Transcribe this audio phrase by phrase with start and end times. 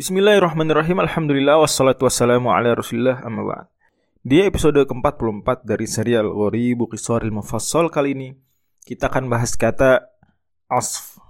[0.00, 0.96] Bismillahirrahmanirrahim.
[0.96, 3.68] Alhamdulillah wassalatu wassalamu ala Rasulillah amma ba'd.
[4.24, 8.28] Di episode ke-44 dari serial Ghoribu Qisaril Mufassal kali ini
[8.88, 10.08] kita akan bahas kata
[10.72, 11.20] asf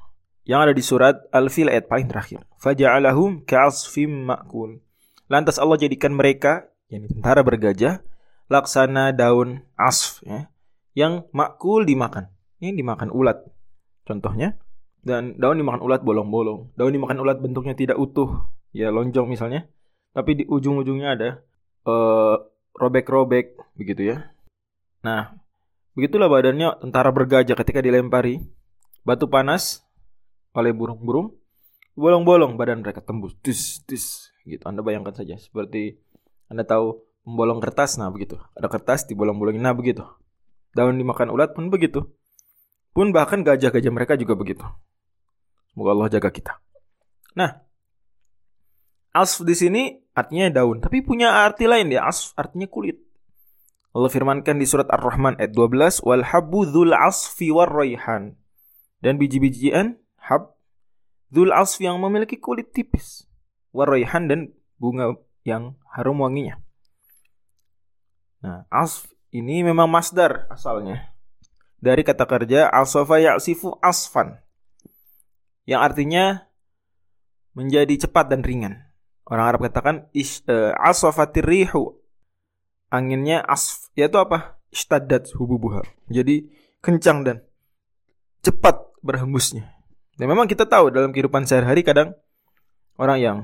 [0.46, 2.46] yang ada di surat Al-Fil ayat paling terakhir.
[2.62, 4.78] Faja'alahum ka'asfim ma'kul.
[5.26, 8.06] Lantas Allah jadikan mereka, yakni tentara bergajah,
[8.46, 10.46] laksana daun asf ya,
[10.94, 12.30] yang makul dimakan.
[12.62, 13.42] Ini dimakan ulat.
[14.06, 14.62] Contohnya,
[15.02, 16.70] dan daun dimakan ulat bolong-bolong.
[16.78, 19.66] Daun dimakan ulat bentuknya tidak utuh, ya lonjong misalnya.
[20.10, 21.30] Tapi di ujung-ujungnya ada
[21.86, 22.36] uh,
[22.74, 24.34] robek-robek begitu ya.
[25.06, 25.38] Nah
[25.94, 28.42] begitulah badannya tentara bergajah ketika dilempari.
[29.00, 29.80] Batu panas
[30.52, 31.40] oleh burung-burung
[31.94, 33.36] bolong-bolong badan mereka tembus.
[33.44, 34.64] Tis tis gitu.
[34.66, 36.00] Anda bayangkan saja seperti
[36.50, 38.40] anda tahu membolong kertas nah begitu.
[38.58, 40.02] Ada kertas dibolong-bolongin nah begitu.
[40.74, 42.10] Daun dimakan ulat pun begitu.
[42.90, 44.66] Pun bahkan gajah-gajah mereka juga begitu.
[45.70, 46.58] Semoga Allah jaga kita.
[47.38, 47.62] Nah
[49.10, 49.82] Asf di sini
[50.14, 52.06] artinya daun, tapi punya arti lain ya.
[52.06, 52.98] Asf artinya kulit.
[53.90, 58.38] Allah firmankan di surat Ar-Rahman ayat 12, "Wal habbu dzul asfi war raihan."
[59.02, 60.54] Dan biji-bijian hab
[61.34, 63.26] dzul asf yang memiliki kulit tipis,
[63.74, 66.62] war raihan dan bunga yang harum wanginya.
[68.46, 71.10] Nah, asf ini memang masdar asalnya.
[71.80, 74.38] Dari kata kerja asafa ya'sifu asfan.
[75.64, 76.24] Yang artinya
[77.56, 78.89] menjadi cepat dan ringan.
[79.30, 81.94] Orang Arab katakan is uh, asafatir rihu.
[82.90, 84.58] Anginnya asf, yaitu apa?
[84.74, 85.86] Istaddat hububuha.
[86.10, 86.50] Jadi
[86.82, 87.36] kencang dan
[88.42, 89.70] cepat berhembusnya.
[90.18, 92.18] Dan memang kita tahu dalam kehidupan sehari-hari kadang
[92.98, 93.36] orang yang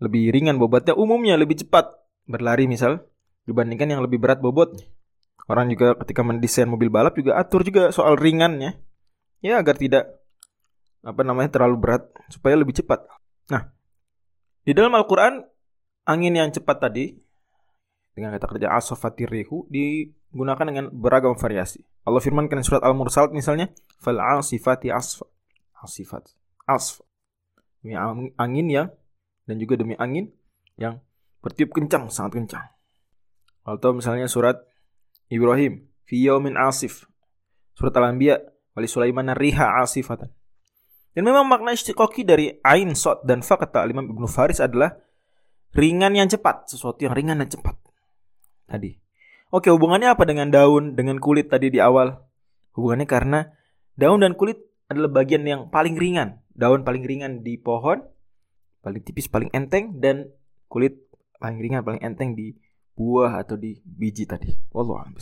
[0.00, 1.92] lebih ringan bobotnya umumnya lebih cepat
[2.24, 3.04] berlari misal
[3.44, 4.88] dibandingkan yang lebih berat bobotnya.
[5.46, 8.80] Orang juga ketika mendesain mobil balap juga atur juga soal ringannya.
[9.44, 10.08] Ya agar tidak
[11.04, 13.06] apa namanya terlalu berat supaya lebih cepat.
[13.52, 13.75] Nah,
[14.66, 15.46] di dalam Al-Quran,
[16.10, 17.14] angin yang cepat tadi,
[18.18, 21.86] dengan kata kerja asofatirihu, digunakan dengan beragam variasi.
[22.02, 23.70] Allah firmankan surat Al-Mursalat misalnya,
[24.02, 25.22] fal asifati asfa.
[25.78, 26.34] Asifat.
[26.66, 27.06] Asfa.
[27.78, 27.94] Demi
[28.34, 28.88] angin yang,
[29.46, 30.34] dan juga demi angin
[30.74, 30.98] yang
[31.38, 32.66] bertiup kencang, sangat kencang.
[33.62, 34.66] Atau misalnya surat
[35.30, 37.06] Ibrahim, fi yaumin asif.
[37.78, 38.42] Surat Al-Anbiya,
[38.74, 40.34] wali Sulaiman riha asifatan.
[41.16, 45.00] Dan memang makna istiqoki dari ain, sot, dan fa kata Imam Ibnu Faris adalah
[45.72, 46.68] ringan yang cepat.
[46.68, 47.72] Sesuatu yang ringan dan cepat.
[48.68, 48.92] Tadi.
[49.48, 52.20] Oke, hubungannya apa dengan daun, dengan kulit tadi di awal?
[52.76, 53.48] Hubungannya karena
[53.96, 54.60] daun dan kulit
[54.92, 56.44] adalah bagian yang paling ringan.
[56.52, 58.04] Daun paling ringan di pohon,
[58.84, 60.28] paling tipis, paling enteng, dan
[60.68, 61.00] kulit
[61.40, 62.52] paling ringan, paling enteng di
[62.92, 64.52] buah atau di biji tadi.
[64.68, 65.16] Wallahu a'lam